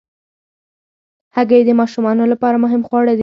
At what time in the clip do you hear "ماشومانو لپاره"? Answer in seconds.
1.79-2.61